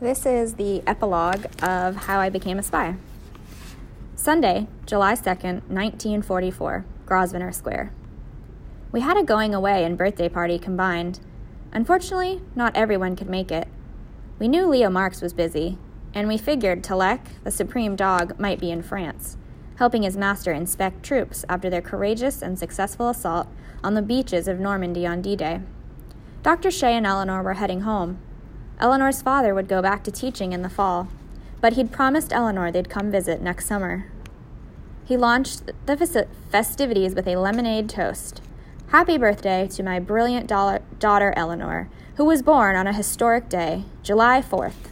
[0.00, 2.94] This is the epilogue of how I became a spy.
[4.14, 7.92] Sunday, July 2nd, 1944, Grosvenor Square.
[8.92, 11.18] We had a going away and birthday party combined.
[11.72, 13.66] Unfortunately, not everyone could make it.
[14.38, 15.78] We knew Leo Marks was busy,
[16.14, 19.36] and we figured Telek, the supreme dog, might be in France,
[19.78, 23.48] helping his master inspect troops after their courageous and successful assault
[23.82, 25.60] on the beaches of Normandy on D Day.
[26.44, 26.70] Dr.
[26.70, 28.20] Shea and Eleanor were heading home.
[28.80, 31.08] Eleanor's father would go back to teaching in the fall,
[31.60, 34.06] but he'd promised Eleanor they'd come visit next summer.
[35.04, 38.40] He launched the festivities with a lemonade toast.
[38.88, 44.40] Happy birthday to my brilliant daughter Eleanor, who was born on a historic day, July
[44.40, 44.88] 4th.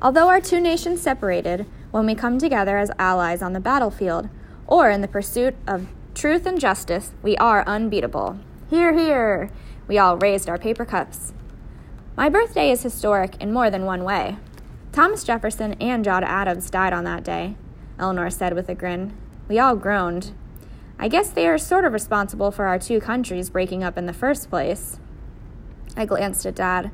[0.00, 4.28] Although our two nations separated, when we come together as allies on the battlefield
[4.66, 8.38] or in the pursuit of truth and justice, we are unbeatable.
[8.70, 9.50] Hear, hear!
[9.86, 11.32] We all raised our paper cups.
[12.14, 14.36] My birthday is historic in more than one way.
[14.92, 17.56] Thomas Jefferson and John Adams died on that day,
[17.98, 19.16] Eleanor said with a grin.
[19.48, 20.32] We all groaned.
[20.98, 24.12] I guess they are sort of responsible for our two countries breaking up in the
[24.12, 25.00] first place.
[25.96, 26.90] I glanced at Dad.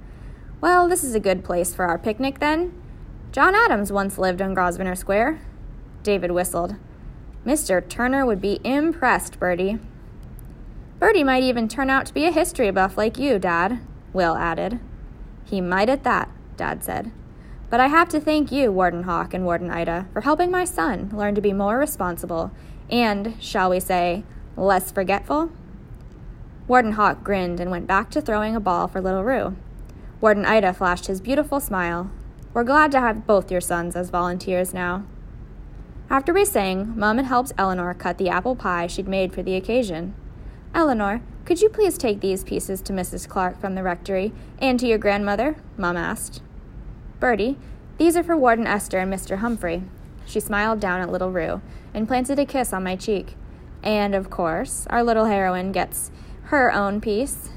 [0.61, 2.81] Well, this is a good place for our picnic then.
[3.33, 5.41] John Adams once lived on Grosvenor Square.
[6.05, 6.77] David whistled.
[7.45, 7.87] Mr.
[7.87, 9.81] Turner would be impressed, Bertie.
[11.01, 13.81] Bertie might even turn out to be a history buff like you, Dad,
[14.13, 14.79] Will added.
[15.49, 17.11] He might at that, Dad said.
[17.71, 21.11] But I have to thank you, Warden Hawk and Warden Ida, for helping my son
[21.13, 22.51] learn to be more responsible
[22.91, 24.25] and, shall we say,
[24.57, 25.51] less forgetful.
[26.67, 29.57] Warden Hawk grinned and went back to throwing a ball for little Rue.
[30.21, 32.11] Warden Ida flashed his beautiful smile.
[32.53, 35.05] We're glad to have both your sons as volunteers now.
[36.11, 39.57] After we sang, Mum had helped Eleanor cut the apple pie she'd made for the
[39.57, 40.15] occasion.
[40.75, 43.27] Eleanor, could you please take these pieces to Mrs.
[43.27, 45.57] Clark from the rectory and to your grandmother?
[45.79, 46.43] Mum asked.
[47.21, 47.57] Bertie,
[47.97, 49.39] these are for Warden Esther and Mr.
[49.39, 49.85] Humphrey.
[50.27, 51.63] She smiled down at little Rue
[51.95, 53.35] and planted a kiss on my cheek.
[53.83, 56.11] And, of course, our little heroine gets
[56.53, 57.49] her own piece.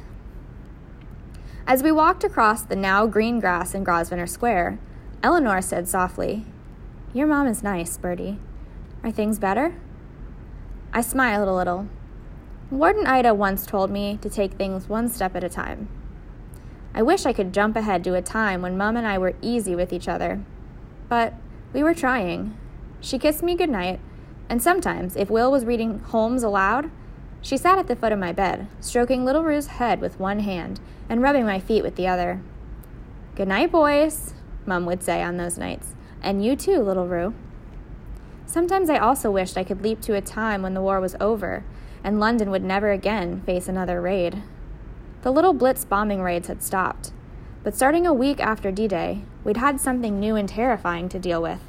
[1.68, 4.80] As we walked across the now green grass in Grosvenor Square,
[5.22, 6.46] Eleanor said softly,
[7.14, 8.40] your mom is nice, Bertie.
[9.04, 9.76] Are things better?
[10.94, 11.90] I smiled a little.
[12.72, 15.90] Warden Ida once told me to take things one step at a time.
[16.96, 19.76] I wish I could jump ahead to a time when Mum and I were easy
[19.76, 20.42] with each other.
[21.10, 21.34] But
[21.74, 22.58] we were trying.
[23.02, 24.00] She kissed me goodnight,
[24.48, 26.90] and sometimes, if Will was reading Holmes aloud,
[27.42, 30.80] she sat at the foot of my bed, stroking little Rue's head with one hand
[31.10, 32.40] and rubbing my feet with the other.
[33.36, 34.34] Good night, boys,
[34.66, 35.94] Mum would say on those nights.
[36.24, 37.34] And you too, little Rue.
[38.46, 41.66] Sometimes I also wished I could leap to a time when the war was over
[42.04, 44.44] and London would never again face another raid.
[45.22, 47.12] The little Blitz bombing raids had stopped,
[47.64, 51.42] but starting a week after D Day, we'd had something new and terrifying to deal
[51.42, 51.60] with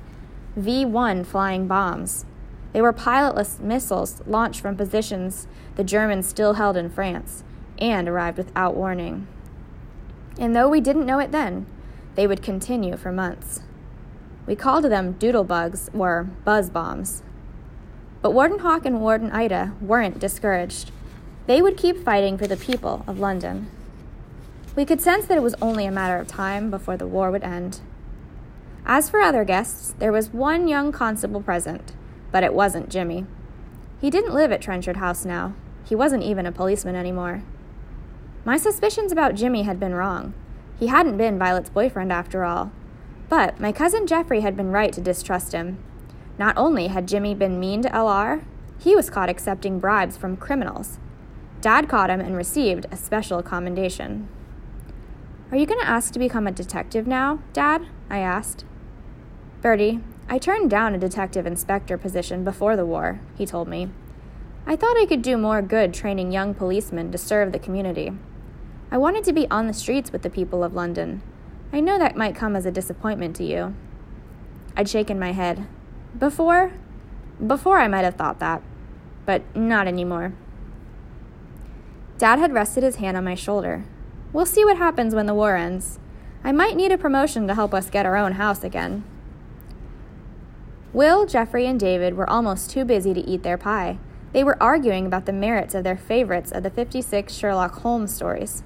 [0.56, 2.24] V 1 flying bombs.
[2.72, 7.44] They were pilotless missiles launched from positions the Germans still held in France
[7.78, 9.26] and arrived without warning.
[10.38, 11.66] And though we didn't know it then,
[12.14, 13.60] they would continue for months.
[14.46, 17.22] We called them doodlebugs or buzz bombs.
[18.22, 20.92] But Warden Hawk and Warden Ida weren't discouraged.
[21.46, 23.68] They would keep fighting for the people of London.
[24.76, 27.42] We could sense that it was only a matter of time before the war would
[27.42, 27.80] end.
[28.86, 31.92] As for other guests, there was one young constable present,
[32.30, 33.26] but it wasn't Jimmy.
[34.00, 35.54] He didn't live at Trenchard House now.
[35.84, 37.42] He wasn't even a policeman anymore.
[38.44, 40.32] My suspicions about Jimmy had been wrong.
[40.78, 42.72] He hadn't been Violet's boyfriend after all,
[43.28, 45.78] but my cousin Jeffrey had been right to distrust him.
[46.42, 48.42] Not only had Jimmy been mean to LR,
[48.76, 50.98] he was caught accepting bribes from criminals.
[51.60, 54.26] Dad caught him and received a special commendation.
[55.52, 57.86] Are you going to ask to become a detective now, Dad?
[58.10, 58.64] I asked.
[59.60, 63.90] Bertie, I turned down a detective inspector position before the war, he told me.
[64.66, 68.10] I thought I could do more good training young policemen to serve the community.
[68.90, 71.22] I wanted to be on the streets with the people of London,
[71.72, 73.76] I know that might come as a disappointment to you.
[74.76, 75.68] I'd shaken my head.
[76.18, 76.72] Before?
[77.44, 78.62] Before I might have thought that,
[79.26, 80.34] but not anymore.
[82.18, 83.84] Dad had rested his hand on my shoulder.
[84.32, 85.98] We'll see what happens when the war ends.
[86.44, 89.04] I might need a promotion to help us get our own house again.
[90.92, 93.98] Will, Jeffrey, and David were almost too busy to eat their pie.
[94.32, 98.62] They were arguing about the merits of their favorites of the 56 Sherlock Holmes stories.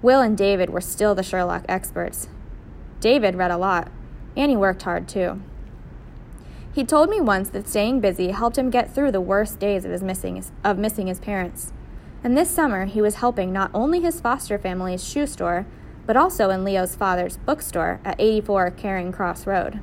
[0.00, 2.28] Will and David were still the Sherlock experts.
[3.00, 3.90] David read a lot,
[4.36, 5.40] and he worked hard too.
[6.78, 9.90] He told me once that staying busy helped him get through the worst days of
[9.90, 11.72] his missing of missing his parents.
[12.22, 15.66] And this summer he was helping not only his foster family's shoe store,
[16.06, 19.80] but also in Leo's father's bookstore at 84 Charing Cross Road.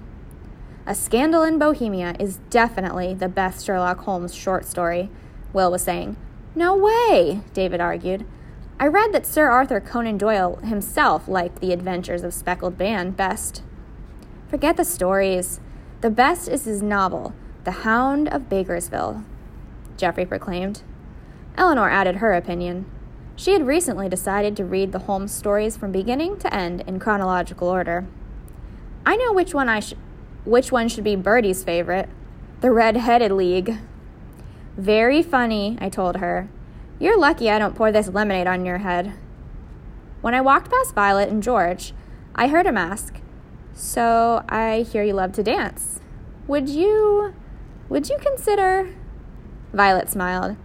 [0.86, 5.10] A Scandal in Bohemia is definitely the best Sherlock Holmes short story,
[5.52, 6.16] Will was saying.
[6.56, 8.26] No way, David argued.
[8.80, 13.64] I read that Sir Arthur Conan Doyle himself liked The Adventures of Speckled Band best.
[14.48, 15.60] Forget the stories.
[16.06, 19.24] The best is his novel, The Hound of Baskerville,
[19.98, 20.84] Jeffrey proclaimed.
[21.58, 22.86] Eleanor added her opinion.
[23.36, 27.68] She had recently decided to read the Holmes stories from beginning to end in chronological
[27.68, 28.06] order.
[29.04, 29.96] I know which one I sh-
[30.44, 32.08] which one should be Bertie's favorite.
[32.62, 33.80] The Red-Headed League.
[34.78, 36.48] Very funny, I told her.
[37.00, 39.14] You're lucky I don't pour this lemonade on your head.
[40.22, 41.94] When I walked past Violet and George,
[42.36, 43.22] I heard him ask,
[43.76, 46.00] So I hear you love to dance.
[46.48, 47.34] Would you.
[47.90, 48.96] would you consider.
[49.74, 50.56] Violet smiled.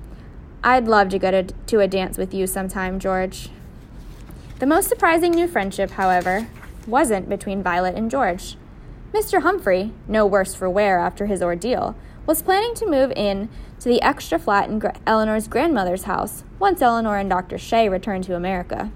[0.62, 3.48] I'd love to go to, to a dance with you sometime, George.
[4.60, 6.46] The most surprising new friendship, however,
[6.86, 8.56] wasn't between Violet and George.
[9.12, 9.42] Mr.
[9.42, 11.96] Humphrey, no worse for wear after his ordeal,
[12.26, 13.48] was planning to move in
[13.80, 17.58] to the extra flat in Eleanor's grandmother's house once Eleanor and Dr.
[17.58, 18.92] Shea returned to America.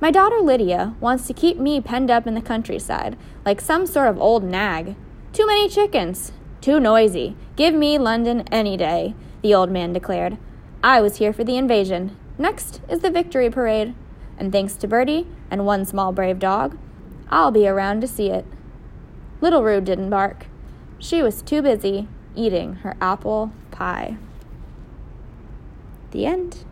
[0.00, 4.08] My daughter Lydia wants to keep me penned up in the countryside like some sort
[4.08, 4.96] of old nag.
[5.34, 6.32] Too many chickens.
[6.62, 7.36] Too noisy.
[7.54, 10.38] Give me London any day, the old man declared.
[10.82, 12.16] I was here for the invasion.
[12.38, 13.94] Next is the victory parade.
[14.38, 16.78] And thanks to Bertie and one small brave dog,
[17.28, 18.46] I'll be around to see it.
[19.42, 20.46] Little Rue didn't bark.
[20.98, 24.16] She was too busy eating her apple pie.
[26.12, 26.64] The end.